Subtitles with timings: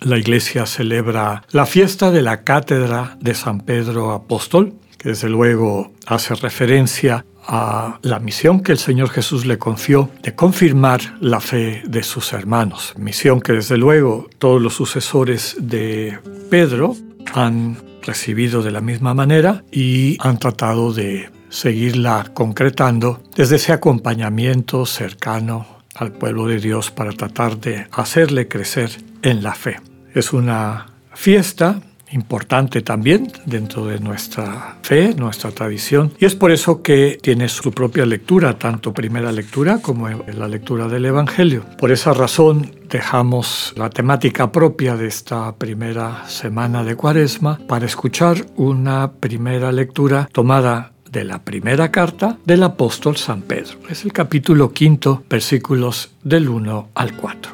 [0.00, 5.92] la iglesia celebra la fiesta de la cátedra de San Pedro Apóstol, que desde luego
[6.06, 11.82] hace referencia a la misión que el Señor Jesús le confió de confirmar la fe
[11.86, 12.94] de sus hermanos.
[12.96, 16.18] Misión que desde luego todos los sucesores de
[16.50, 16.96] Pedro
[17.34, 24.86] han recibido de la misma manera y han tratado de seguirla concretando desde ese acompañamiento
[24.86, 28.90] cercano al pueblo de Dios para tratar de hacerle crecer
[29.22, 29.80] en la fe.
[30.14, 31.80] Es una fiesta
[32.14, 37.72] importante también dentro de nuestra fe, nuestra tradición, y es por eso que tiene su
[37.72, 41.64] propia lectura, tanto primera lectura como la lectura del Evangelio.
[41.76, 48.46] Por esa razón dejamos la temática propia de esta primera semana de Cuaresma para escuchar
[48.56, 53.78] una primera lectura tomada de la primera carta del apóstol San Pedro.
[53.88, 57.52] Es el capítulo quinto, versículos del 1 al 4.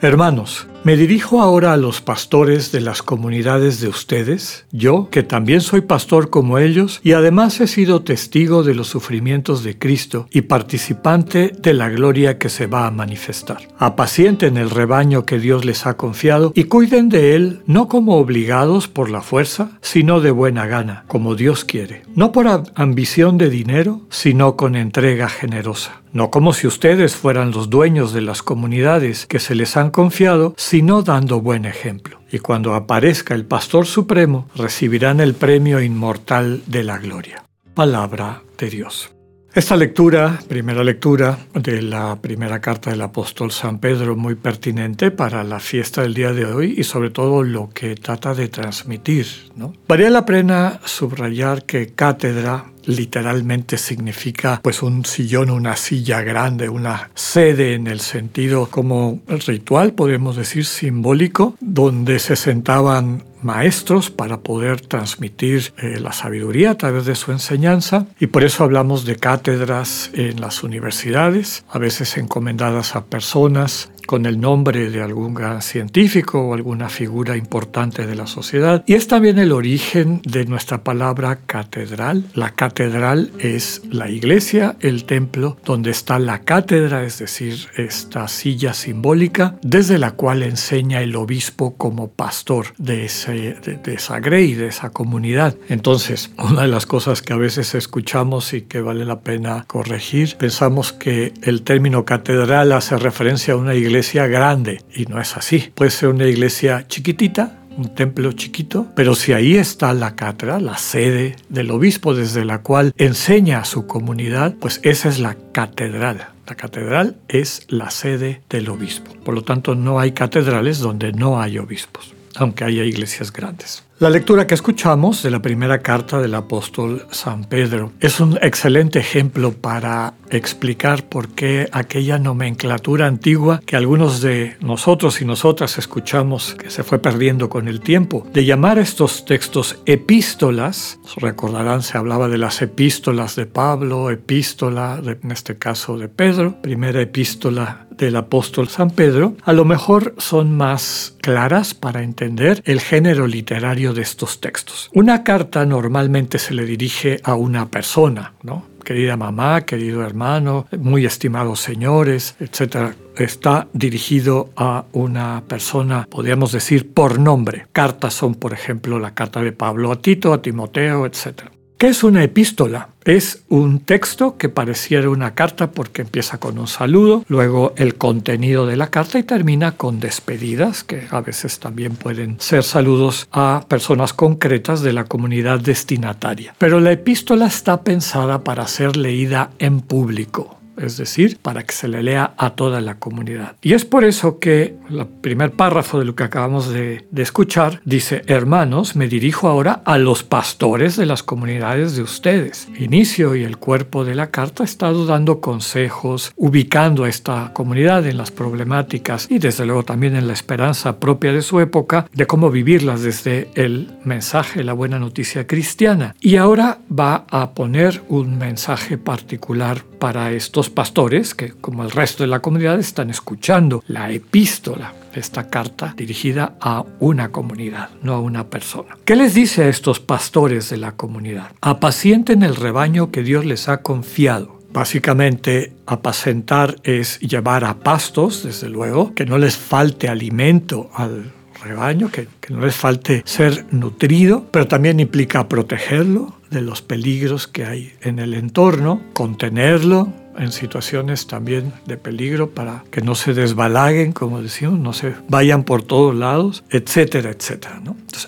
[0.00, 5.60] Hermanos, me dirijo ahora a los pastores de las comunidades de ustedes, yo, que también
[5.60, 10.42] soy pastor como ellos, y además he sido testigo de los sufrimientos de Cristo y
[10.42, 13.68] participante de la gloria que se va a manifestar.
[13.78, 18.88] Apacienten el rebaño que Dios les ha confiado y cuiden de él no como obligados
[18.88, 24.00] por la fuerza, sino de buena gana, como Dios quiere, no por ambición de dinero,
[24.10, 26.02] sino con entrega generosa.
[26.12, 30.54] No como si ustedes fueran los dueños de las comunidades que se les han confiado,
[30.72, 32.22] sino dando buen ejemplo.
[32.30, 37.44] Y cuando aparezca el Pastor Supremo, recibirán el premio inmortal de la gloria.
[37.74, 39.12] Palabra de Dios.
[39.52, 45.44] Esta lectura, primera lectura de la primera carta del apóstol San Pedro, muy pertinente para
[45.44, 49.26] la fiesta del día de hoy y sobre todo lo que trata de transmitir.
[49.54, 49.74] ¿no?
[49.86, 57.74] La pena subrayar que cátedra literalmente significa pues un sillón, una silla grande, una sede
[57.74, 65.72] en el sentido como ritual, podemos decir simbólico, donde se sentaban maestros para poder transmitir
[65.78, 68.06] eh, la sabiduría a través de su enseñanza.
[68.20, 74.26] Y por eso hablamos de cátedras en las universidades, a veces encomendadas a personas con
[74.26, 78.84] el nombre de algún gran científico o alguna figura importante de la sociedad.
[78.86, 82.24] Y es también el origen de nuestra palabra catedral.
[82.34, 88.74] La catedral es la iglesia, el templo, donde está la cátedra, es decir, esta silla
[88.74, 94.66] simbólica desde la cual enseña el obispo como pastor de, ese, de, esa grey, de
[94.66, 95.56] esa comunidad.
[95.68, 100.36] Entonces, una de las cosas que a veces escuchamos y que vale la pena corregir,
[100.36, 105.36] pensamos que el término catedral hace referencia a una iglesia iglesia grande y no es
[105.36, 105.70] así.
[105.74, 110.78] Puede ser una iglesia chiquitita, un templo chiquito, pero si ahí está la cátedra, la
[110.78, 116.28] sede del obispo desde la cual enseña a su comunidad, pues esa es la catedral.
[116.46, 119.12] La catedral es la sede del obispo.
[119.24, 123.84] Por lo tanto, no hay catedrales donde no hay obispos, aunque haya iglesias grandes.
[124.02, 128.98] La lectura que escuchamos de la primera carta del apóstol San Pedro es un excelente
[128.98, 136.56] ejemplo para explicar por qué aquella nomenclatura antigua que algunos de nosotros y nosotras escuchamos
[136.56, 142.28] que se fue perdiendo con el tiempo, de llamar estos textos epístolas, recordarán se hablaba
[142.28, 148.68] de las epístolas de Pablo, epístola en este caso de Pedro, primera epístola del apóstol
[148.68, 154.40] San Pedro, a lo mejor son más claras para entender el género literario de estos
[154.40, 154.90] textos.
[154.92, 158.66] Una carta normalmente se le dirige a una persona, ¿no?
[158.84, 162.94] Querida mamá, querido hermano, muy estimados señores, etc.
[163.16, 167.66] Está dirigido a una persona, podríamos decir, por nombre.
[167.72, 171.51] Cartas son, por ejemplo, la carta de Pablo a Tito, a Timoteo, etc.
[171.82, 172.90] ¿Qué es una epístola?
[173.04, 178.68] Es un texto que pareciera una carta porque empieza con un saludo, luego el contenido
[178.68, 183.64] de la carta y termina con despedidas, que a veces también pueden ser saludos a
[183.66, 186.54] personas concretas de la comunidad destinataria.
[186.56, 191.88] Pero la epístola está pensada para ser leída en público es decir, para que se
[191.88, 193.56] le lea a toda la comunidad.
[193.62, 197.80] Y es por eso que el primer párrafo de lo que acabamos de, de escuchar
[197.84, 202.68] dice, hermanos, me dirijo ahora a los pastores de las comunidades de ustedes.
[202.78, 208.06] Inicio y el cuerpo de la carta ha estado dando consejos, ubicando a esta comunidad
[208.06, 212.26] en las problemáticas y desde luego también en la esperanza propia de su época de
[212.26, 216.14] cómo vivirlas desde el mensaje, la buena noticia cristiana.
[216.20, 222.24] Y ahora va a poner un mensaje particular para estos pastores que, como el resto
[222.24, 228.20] de la comunidad, están escuchando la epístola esta carta dirigida a una comunidad, no a
[228.20, 228.96] una persona.
[229.04, 231.52] ¿Qué les dice a estos pastores de la comunidad?
[231.60, 234.60] Apacienten el rebaño que Dios les ha confiado.
[234.72, 241.30] Básicamente, apacentar es llevar a pastos, desde luego, que no les falte alimento al
[241.62, 247.46] rebaño, que, que, no les falte ser nutrido, pero también implica protegerlo de los peligros
[247.46, 253.34] que hay en el entorno, contenerlo, en situaciones también de peligro para que no se
[253.34, 257.80] desbalaguen, como decimos, no se vayan por todos lados, etcétera, etcétera.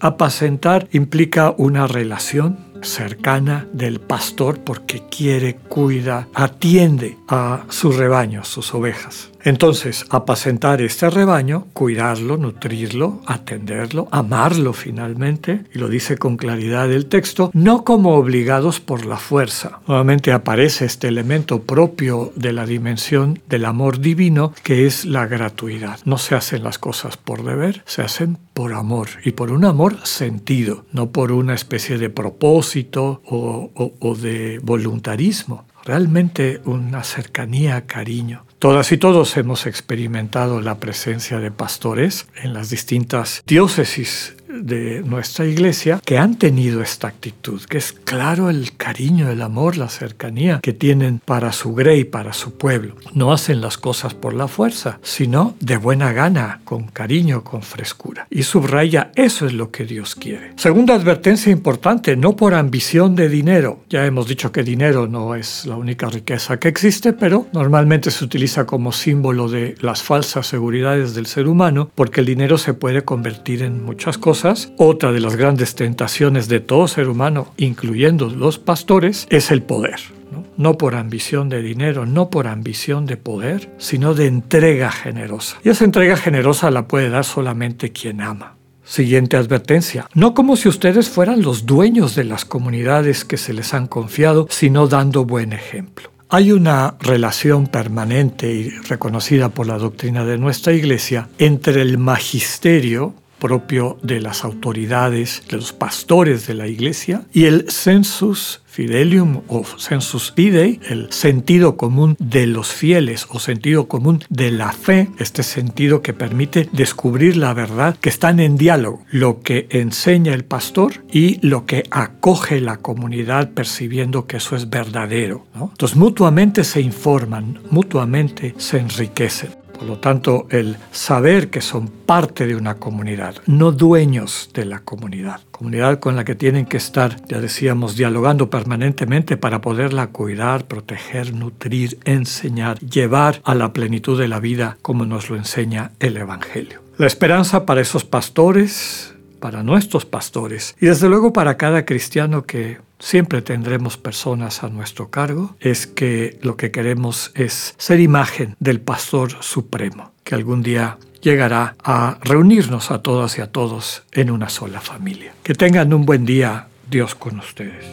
[0.00, 8.74] apacentar implica una relación cercana del pastor porque quiere, cuida, atiende a su rebaño, sus
[8.74, 9.29] ovejas.
[9.42, 17.06] Entonces, apacentar este rebaño, cuidarlo, nutrirlo, atenderlo, amarlo finalmente, y lo dice con claridad el
[17.06, 19.80] texto, no como obligados por la fuerza.
[19.86, 26.00] Nuevamente aparece este elemento propio de la dimensión del amor divino, que es la gratuidad.
[26.04, 30.06] No se hacen las cosas por deber, se hacen por amor, y por un amor
[30.06, 33.70] sentido, no por una especie de propósito o,
[34.00, 38.44] o, de voluntarismo realmente una cercanía, cariño.
[38.60, 45.46] Todas y todos hemos experimentado la presencia de pastores en las distintas diócesis de nuestra
[45.46, 50.60] iglesia que han tenido esta actitud, que es claro el cariño, el amor, la cercanía
[50.60, 52.96] que tienen para su grey, para su pueblo.
[53.14, 58.26] No hacen las cosas por la fuerza, sino de buena gana, con cariño, con frescura.
[58.30, 60.52] Y subraya, eso es lo que Dios quiere.
[60.56, 63.84] Segunda advertencia importante, no por ambición de dinero.
[63.88, 68.24] Ya hemos dicho que dinero no es la única riqueza que existe, pero normalmente se
[68.24, 73.02] utiliza como símbolo de las falsas seguridades del ser humano, porque el dinero se puede
[73.02, 74.39] convertir en muchas cosas
[74.76, 80.00] otra de las grandes tentaciones de todo ser humano, incluyendo los pastores, es el poder.
[80.32, 80.44] ¿no?
[80.56, 85.58] no por ambición de dinero, no por ambición de poder, sino de entrega generosa.
[85.64, 88.56] Y esa entrega generosa la puede dar solamente quien ama.
[88.84, 90.08] Siguiente advertencia.
[90.14, 94.46] No como si ustedes fueran los dueños de las comunidades que se les han confiado,
[94.50, 96.10] sino dando buen ejemplo.
[96.32, 103.14] Hay una relación permanente y reconocida por la doctrina de nuestra Iglesia entre el magisterio,
[103.40, 109.64] propio de las autoridades, de los pastores de la iglesia, y el sensus fidelium o
[109.76, 115.42] sensus fidei, el sentido común de los fieles o sentido común de la fe, este
[115.42, 121.04] sentido que permite descubrir la verdad, que están en diálogo, lo que enseña el pastor
[121.10, 125.46] y lo que acoge la comunidad percibiendo que eso es verdadero.
[125.54, 125.70] ¿no?
[125.72, 129.59] Entonces mutuamente se informan, mutuamente se enriquecen.
[129.80, 134.80] Por lo tanto, el saber que son parte de una comunidad, no dueños de la
[134.80, 140.66] comunidad, comunidad con la que tienen que estar, ya decíamos, dialogando permanentemente para poderla cuidar,
[140.66, 146.18] proteger, nutrir, enseñar, llevar a la plenitud de la vida como nos lo enseña el
[146.18, 146.82] Evangelio.
[146.98, 152.76] La esperanza para esos pastores, para nuestros pastores y desde luego para cada cristiano que
[153.00, 158.80] siempre tendremos personas a nuestro cargo, es que lo que queremos es ser imagen del
[158.80, 164.48] Pastor Supremo, que algún día llegará a reunirnos a todas y a todos en una
[164.48, 165.34] sola familia.
[165.42, 167.84] Que tengan un buen día, Dios con ustedes.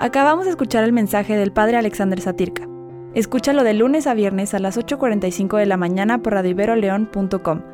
[0.00, 2.68] Acabamos de escuchar el mensaje del Padre Alexander Satirka.
[3.14, 7.73] Escúchalo de lunes a viernes a las 8.45 de la mañana por radioiberoleón.com